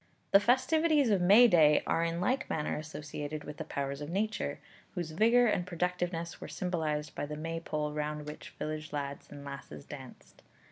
[0.31, 4.57] The festivities of May day are in like manner associated with the powers of Nature,
[4.95, 9.85] whose vigour and productiveness were symbolized by the Maypole round which village lads and lasses
[9.85, 10.41] danced.